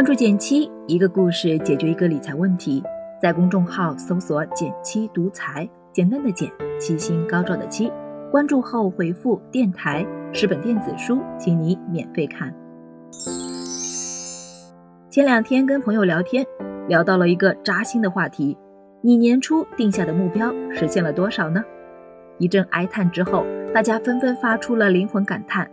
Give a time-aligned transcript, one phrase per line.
[0.00, 2.82] 关注简七，一个故事解决一个理财问题。
[3.20, 7.92] 在公众号搜索“简七独裁，简单的简，七星高照的七。
[8.30, 10.02] 关注后回复“电台”
[10.32, 12.50] 十本电子书，请你免费看。
[15.10, 16.46] 前两天跟朋友聊天，
[16.88, 18.56] 聊到了一个扎心的话题：
[19.02, 21.62] 你年初定下的目标实现了多少呢？
[22.38, 23.44] 一阵哀叹之后，
[23.74, 25.70] 大家纷纷发出了灵魂感叹：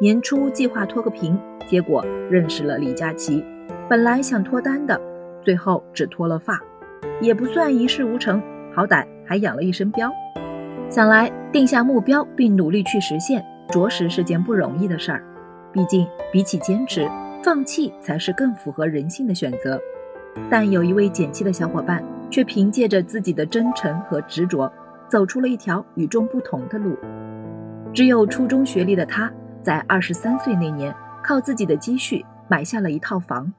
[0.00, 1.38] 年初计划脱个贫，
[1.68, 3.44] 结果认识了李佳琦。
[3.88, 5.00] 本来想脱单的，
[5.44, 6.60] 最后只脱了发，
[7.20, 8.42] 也不算一事无成，
[8.74, 10.10] 好歹还养了一身膘。
[10.90, 15.22] 想来定下目标并努力去实现，着实是件不容易的事儿。
[15.72, 17.08] 毕竟比起坚持，
[17.44, 19.80] 放弃才是更符合人性的选择。
[20.50, 24.68] 但有一位减气的小伙伴，却凭借着自己的真诚和执着，
[25.06, 26.98] 走出了一条与众不同的路。
[27.94, 29.30] 只有初中学历的他，
[29.62, 33.52] 在二十三岁那年，靠自己的积蓄买下了一套房。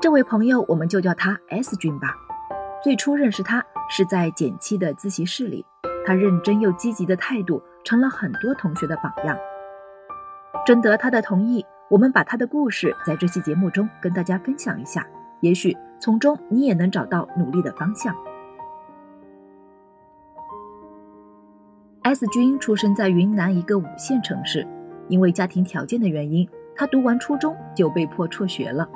[0.00, 2.14] 这位朋友，我们就叫他 S 君吧。
[2.82, 5.64] 最初认识他是在减七的自习室里，
[6.06, 9.36] 他认真又积极的态度成了很多同学的榜样。
[10.66, 15.06] 征得他的同意，我们把他的故事在这期节目中跟大家分享一下，
[15.40, 18.14] 也许从中你也能找到努力的方向。
[22.02, 24.66] S 君出生在云南一个五线城市，
[25.08, 28.88] 因为家庭条件的原因，他读完初中就被迫辍学了。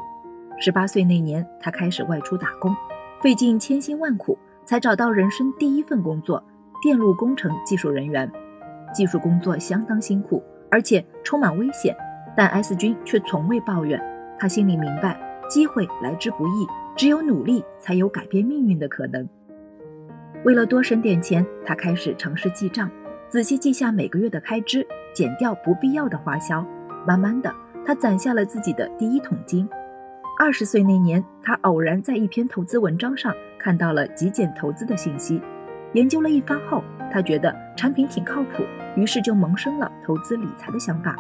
[0.59, 2.75] 十八岁那年，他开始外出打工，
[3.23, 6.43] 费尽千辛万苦才找到人生第一份工作——
[6.83, 8.31] 电路工程技术人员。
[8.93, 11.95] 技术工作相当辛苦，而且充满危险，
[12.37, 14.03] 但 S 君却从未抱怨。
[14.39, 19.29] 他心里明白，机会来之不易，只有努力才有改变命运的可能。
[20.45, 22.91] 为了多省点钱，他开始尝试记账，
[23.29, 26.67] 仔细记下每个月的开支，减掉不必要的花销。
[27.07, 27.55] 慢慢的，
[27.89, 29.67] 他攒下了自己的第一桶金。
[30.39, 35.41] 二十岁那年，他偶然在一篇投资文章上看到了极简投资的信息。
[35.95, 38.63] 研究了一番后，他觉得产品挺靠谱，
[38.95, 41.17] 于是就萌生了投资理财的想法。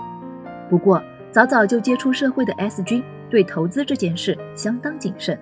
[0.68, 5.40] 不过，早早就接触社会的 S 君对投资这件事相当谨慎。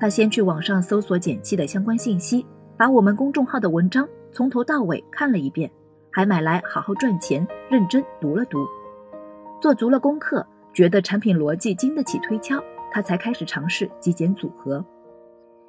[0.00, 2.46] 他先去网上搜索简气的相关信息，
[2.78, 5.70] 把我们公众号的文章从头到尾看了一遍，
[6.10, 8.66] 还买来好好赚钱认真读了读，
[9.60, 12.62] 做足了功课，觉得产品逻辑经得起推敲。
[12.94, 14.84] 他才开始尝试极简组合，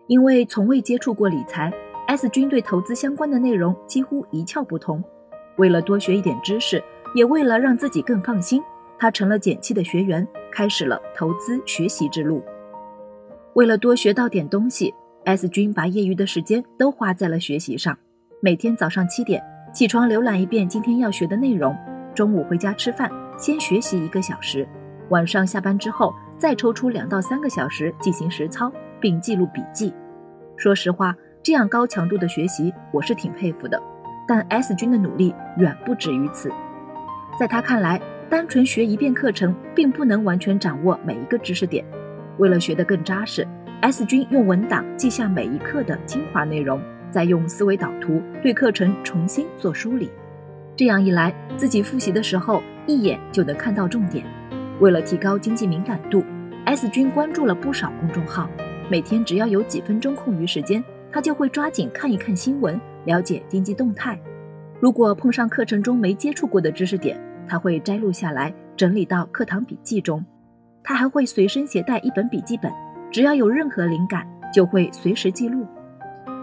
[0.07, 1.71] 因为从未接触过理财
[2.07, 5.01] ，S 君对投资相关的内容几乎一窍不通。
[5.55, 6.83] 为了多学一点知识，
[7.15, 8.61] 也为了让自己更放心，
[8.97, 12.43] 他成了简七的学员，开始了投资学习之路。
[13.53, 14.93] 为了多学到点东西
[15.23, 17.97] ，S 君把业余的时间都花在了学习上。
[18.41, 19.41] 每天早上七点
[19.73, 21.73] 起床，浏览一遍今天要学的内容；
[22.13, 24.65] 中午回家吃饭，先学习一个小时；
[25.09, 26.13] 晚上下班之后。
[26.35, 28.69] 再抽出两到三个小时进行实操，
[28.99, 29.93] 并记录笔记。
[30.57, 33.81] 说实话，这样高强度的学习我是挺佩服的。
[34.27, 36.51] 但 S 君的努力远不止于此。
[37.39, 41.85] 在他看来，单纯学一遍课程并不能完全掌握每一个知识点。
[42.39, 43.47] 为了学得更扎实
[43.79, 50.11] ，S 君用文档记下每一课的精华内容，再用思维导图对课程重新做梳理。
[50.75, 54.25] 这样一来，自己复习的时候一眼就能看到重点。
[54.83, 56.21] 为了提高经济敏感度
[56.65, 58.49] ，S 君关注了不少公众号。
[58.91, 64.19] 每天只要有几分钟空余时间，他就会抓紧看一看新闻，了解经济动态。
[64.81, 67.17] 如果碰上课程中没接触过的知识点，
[67.47, 70.21] 他会摘录下来，整理到课堂笔记中。
[70.83, 72.69] 他还会随身携带一本笔记本，
[73.09, 75.65] 只要有任何灵感，就会随时记录。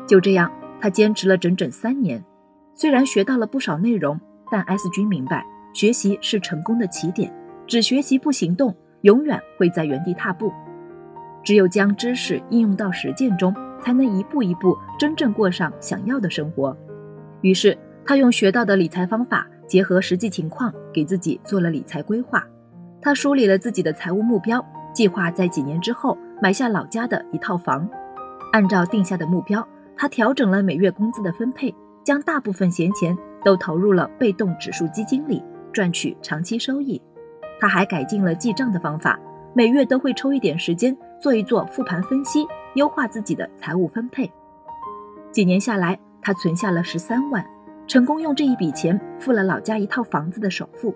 [0.09, 0.51] 就这样，
[0.81, 2.25] 他坚持了整整三年。
[2.73, 4.19] 虽然学到了不少内容，
[4.51, 7.31] 但 S 君明白，学习是成功的起点。
[7.71, 10.53] 只学习不行动，永远会在原地踏步。
[11.45, 16.77] 只有将知识应用到实践中，才能一步一步真正过上想要的生活。
[17.43, 22.45] 于是，他用学到的理财方法，结合实际情况，给自己做了理财规划。
[23.01, 24.61] 他梳理了自己的财务目标，
[24.93, 27.89] 计划在几年之后买下老家的一套房。
[28.51, 31.73] 按照定下的目标，他调整了每月工资的分配，
[32.03, 35.41] 将大部分闲钱都投入了被动指数基金里，
[35.73, 37.01] 赚取长期收益。
[37.61, 39.19] 他还改进了记账的方法，
[39.53, 44.31] 每月都会抽一点时间做一做复盘分析，优化自己的财务分配。
[45.31, 47.45] 几年下来，他存下了十三万，
[47.87, 50.95] 成功用这一笔钱付了老家一套房子的首付。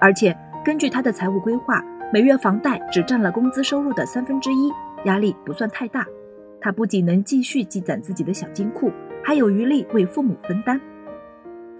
[0.00, 1.82] 而且根据他的财务规划，
[2.12, 4.70] 每月房贷只占了工资收入的三分之一，
[5.04, 6.04] 压力不算太大。
[6.60, 8.90] 他不仅能继续积攒自己的小金库，
[9.24, 10.80] 还有余力为父母分担。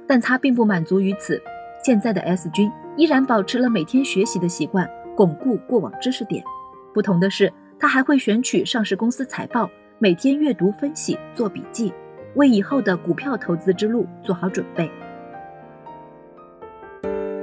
[0.06, 1.40] 但他并不满足于此，
[1.84, 2.70] 现在的 S 君。
[2.96, 6.44] 依然保持了每天学习的习惯，巩固过往知识点。
[6.92, 11.92] 不同的是，他还会选取上市公司财报，每天阅读分析，做笔记，
[12.34, 14.90] 为以后的股票投资之路做好准备。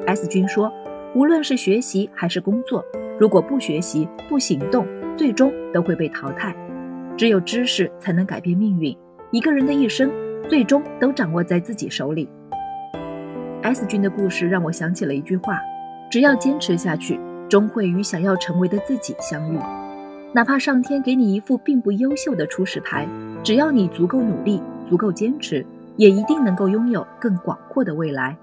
[0.06, 0.72] S 君说，
[1.16, 2.86] 无论是学习还是工作，
[3.19, 4.88] 如果不学习、不行动，
[5.18, 6.56] 最终都会被淘汰。
[7.18, 8.96] 只有知识才能改变命运，
[9.31, 10.12] 一个人的一生
[10.48, 12.30] 最终都掌握在自己手里。
[13.62, 15.60] S 君的故事让我想起了一句话：
[16.10, 17.20] 只要坚持下去，
[17.50, 19.60] 终会与想要成为的自己相遇。
[20.34, 23.08] 哪怕上天给你一副并不优秀的初始牌，
[23.44, 25.66] 只要你足够努力、足够坚持，
[25.98, 28.38] 也一定能够拥有更广阔的未来。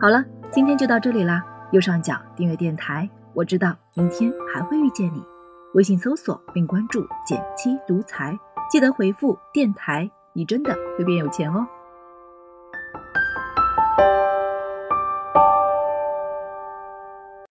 [0.00, 1.44] 好了，今天就到这里啦。
[1.70, 5.22] 右上角订阅电台，我知道明天还会遇见你。
[5.74, 8.36] 微信搜索并关注“减七独裁，
[8.68, 11.66] 记得回复“电台”，你真的会变有钱哦。